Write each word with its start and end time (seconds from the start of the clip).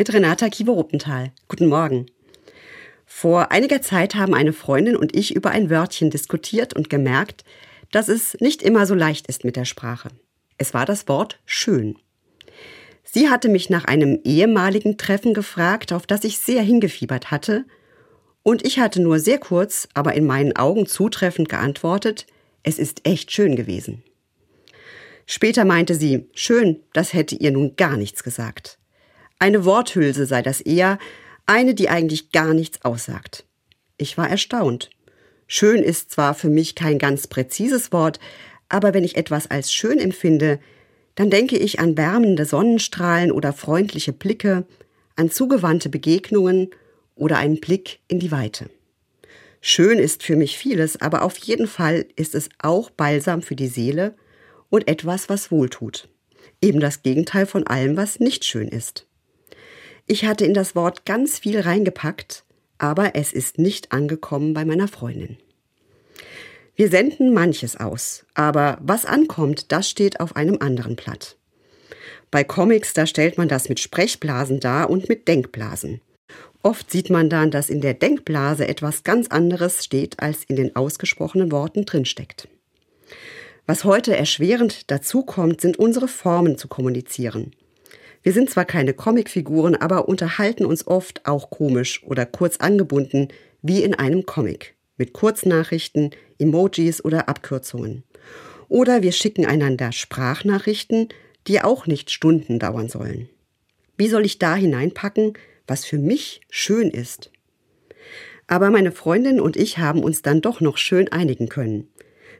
mit 0.00 0.14
Renata 0.14 0.48
Kiewer-Ruppenthal. 0.48 1.30
Guten 1.46 1.68
Morgen. 1.68 2.06
Vor 3.04 3.52
einiger 3.52 3.82
Zeit 3.82 4.14
haben 4.14 4.32
eine 4.32 4.54
Freundin 4.54 4.96
und 4.96 5.14
ich 5.14 5.36
über 5.36 5.50
ein 5.50 5.68
Wörtchen 5.68 6.08
diskutiert 6.08 6.72
und 6.72 6.88
gemerkt, 6.88 7.44
dass 7.92 8.08
es 8.08 8.34
nicht 8.40 8.62
immer 8.62 8.86
so 8.86 8.94
leicht 8.94 9.26
ist 9.26 9.44
mit 9.44 9.56
der 9.56 9.66
Sprache. 9.66 10.08
Es 10.56 10.72
war 10.72 10.86
das 10.86 11.06
Wort 11.06 11.38
schön. 11.44 11.98
Sie 13.04 13.28
hatte 13.28 13.50
mich 13.50 13.68
nach 13.68 13.84
einem 13.84 14.20
ehemaligen 14.24 14.96
Treffen 14.96 15.34
gefragt, 15.34 15.92
auf 15.92 16.06
das 16.06 16.24
ich 16.24 16.38
sehr 16.38 16.62
hingefiebert 16.62 17.30
hatte, 17.30 17.66
und 18.42 18.66
ich 18.66 18.78
hatte 18.78 19.02
nur 19.02 19.18
sehr 19.18 19.36
kurz, 19.36 19.86
aber 19.92 20.14
in 20.14 20.24
meinen 20.24 20.56
Augen 20.56 20.86
zutreffend 20.86 21.50
geantwortet, 21.50 22.26
es 22.62 22.78
ist 22.78 23.06
echt 23.06 23.32
schön 23.32 23.54
gewesen. 23.54 24.02
Später 25.26 25.66
meinte 25.66 25.94
sie, 25.94 26.30
schön, 26.32 26.80
das 26.94 27.12
hätte 27.12 27.34
ihr 27.34 27.50
nun 27.50 27.76
gar 27.76 27.98
nichts 27.98 28.22
gesagt. 28.22 28.78
Eine 29.42 29.64
Worthülse 29.64 30.26
sei 30.26 30.42
das 30.42 30.60
eher, 30.60 30.98
eine, 31.46 31.74
die 31.74 31.88
eigentlich 31.88 32.30
gar 32.30 32.52
nichts 32.52 32.84
aussagt. 32.84 33.46
Ich 33.96 34.18
war 34.18 34.28
erstaunt. 34.28 34.90
Schön 35.46 35.82
ist 35.82 36.10
zwar 36.10 36.34
für 36.34 36.50
mich 36.50 36.74
kein 36.74 36.98
ganz 36.98 37.26
präzises 37.26 37.90
Wort, 37.90 38.20
aber 38.68 38.92
wenn 38.92 39.02
ich 39.02 39.16
etwas 39.16 39.50
als 39.50 39.72
schön 39.72 39.98
empfinde, 39.98 40.60
dann 41.14 41.30
denke 41.30 41.56
ich 41.56 41.80
an 41.80 41.96
wärmende 41.96 42.44
Sonnenstrahlen 42.44 43.32
oder 43.32 43.54
freundliche 43.54 44.12
Blicke, 44.12 44.66
an 45.16 45.30
zugewandte 45.30 45.88
Begegnungen 45.88 46.68
oder 47.14 47.38
einen 47.38 47.60
Blick 47.60 48.00
in 48.08 48.20
die 48.20 48.30
Weite. 48.30 48.68
Schön 49.62 49.98
ist 49.98 50.22
für 50.22 50.36
mich 50.36 50.58
vieles, 50.58 51.00
aber 51.00 51.22
auf 51.22 51.38
jeden 51.38 51.66
Fall 51.66 52.04
ist 52.14 52.34
es 52.34 52.50
auch 52.58 52.90
Balsam 52.90 53.40
für 53.40 53.56
die 53.56 53.68
Seele 53.68 54.14
und 54.68 54.86
etwas, 54.86 55.30
was 55.30 55.50
wohltut. 55.50 56.08
Eben 56.60 56.80
das 56.80 57.02
Gegenteil 57.02 57.46
von 57.46 57.66
allem, 57.66 57.96
was 57.96 58.20
nicht 58.20 58.44
schön 58.44 58.68
ist. 58.68 59.06
Ich 60.10 60.24
hatte 60.24 60.44
in 60.44 60.54
das 60.54 60.74
Wort 60.74 61.06
ganz 61.06 61.38
viel 61.38 61.60
reingepackt, 61.60 62.42
aber 62.78 63.14
es 63.14 63.32
ist 63.32 63.58
nicht 63.58 63.92
angekommen 63.92 64.54
bei 64.54 64.64
meiner 64.64 64.88
Freundin. 64.88 65.36
Wir 66.74 66.88
senden 66.88 67.32
manches 67.32 67.76
aus, 67.76 68.26
aber 68.34 68.78
was 68.82 69.04
ankommt, 69.04 69.70
das 69.70 69.88
steht 69.88 70.18
auf 70.18 70.34
einem 70.34 70.56
anderen 70.58 70.96
Blatt. 70.96 71.36
Bei 72.32 72.42
Comics, 72.42 72.92
da 72.92 73.06
stellt 73.06 73.38
man 73.38 73.46
das 73.46 73.68
mit 73.68 73.78
Sprechblasen 73.78 74.58
dar 74.58 74.90
und 74.90 75.08
mit 75.08 75.28
Denkblasen. 75.28 76.00
Oft 76.64 76.90
sieht 76.90 77.08
man 77.08 77.30
dann, 77.30 77.52
dass 77.52 77.70
in 77.70 77.80
der 77.80 77.94
Denkblase 77.94 78.66
etwas 78.66 79.04
ganz 79.04 79.28
anderes 79.28 79.84
steht, 79.84 80.18
als 80.18 80.42
in 80.42 80.56
den 80.56 80.74
ausgesprochenen 80.74 81.52
Worten 81.52 81.84
drinsteckt. 81.84 82.48
Was 83.66 83.84
heute 83.84 84.16
erschwerend 84.16 84.90
dazukommt, 84.90 85.60
sind 85.60 85.78
unsere 85.78 86.08
Formen 86.08 86.58
zu 86.58 86.66
kommunizieren. 86.66 87.52
Wir 88.22 88.32
sind 88.32 88.50
zwar 88.50 88.66
keine 88.66 88.92
Comicfiguren, 88.92 89.76
aber 89.76 90.08
unterhalten 90.08 90.66
uns 90.66 90.86
oft 90.86 91.26
auch 91.26 91.50
komisch 91.50 92.02
oder 92.04 92.26
kurz 92.26 92.58
angebunden, 92.58 93.28
wie 93.62 93.82
in 93.82 93.94
einem 93.94 94.26
Comic, 94.26 94.74
mit 94.96 95.12
Kurznachrichten, 95.12 96.10
Emojis 96.38 97.02
oder 97.02 97.28
Abkürzungen. 97.28 98.02
Oder 98.68 99.02
wir 99.02 99.12
schicken 99.12 99.46
einander 99.46 99.92
Sprachnachrichten, 99.92 101.08
die 101.46 101.60
auch 101.62 101.86
nicht 101.86 102.10
Stunden 102.10 102.58
dauern 102.58 102.88
sollen. 102.88 103.28
Wie 103.96 104.08
soll 104.08 104.24
ich 104.24 104.38
da 104.38 104.54
hineinpacken, 104.54 105.34
was 105.66 105.84
für 105.84 105.98
mich 105.98 106.42
schön 106.50 106.90
ist? 106.90 107.30
Aber 108.46 108.70
meine 108.70 108.92
Freundin 108.92 109.40
und 109.40 109.56
ich 109.56 109.78
haben 109.78 110.02
uns 110.02 110.22
dann 110.22 110.40
doch 110.40 110.60
noch 110.60 110.76
schön 110.76 111.10
einigen 111.10 111.48
können. 111.48 111.88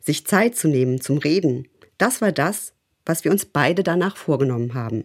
Sich 0.00 0.26
Zeit 0.26 0.56
zu 0.56 0.68
nehmen 0.68 1.00
zum 1.00 1.18
Reden, 1.18 1.68
das 1.98 2.20
war 2.20 2.32
das, 2.32 2.72
was 3.04 3.24
wir 3.24 3.30
uns 3.30 3.44
beide 3.44 3.82
danach 3.82 4.16
vorgenommen 4.16 4.74
haben. 4.74 5.04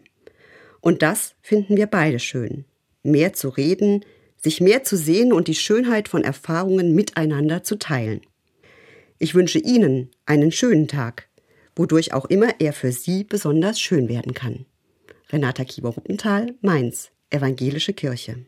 Und 0.84 1.02
das 1.02 1.36
finden 1.42 1.78
wir 1.78 1.88
beide 1.88 2.20
schön. 2.20 2.66
Mehr 3.04 3.32
zu 3.32 3.48
reden, 3.48 4.04
sich 4.36 4.60
mehr 4.60 4.84
zu 4.84 4.98
sehen 4.98 5.32
und 5.32 5.48
die 5.48 5.56
Schönheit 5.56 6.10
von 6.10 6.26
Erfahrungen 6.26 6.94
miteinander 6.94 7.64
zu 7.64 7.78
teilen. 7.78 8.20
Ich 9.18 9.34
wünsche 9.34 9.60
Ihnen 9.60 10.12
einen 10.26 10.52
schönen 10.52 10.90
Tag, 10.90 11.30
wodurch 11.74 12.12
auch 12.14 12.26
immer 12.26 12.60
er 12.60 12.74
für 12.74 12.92
Sie 12.92 13.24
besonders 13.24 13.80
schön 13.80 14.10
werden 14.10 14.34
kann. 14.34 14.66
Renata 15.30 15.64
Kieber-Ruppenthal, 15.64 16.54
Mainz, 16.60 17.12
Evangelische 17.30 17.94
Kirche. 17.94 18.46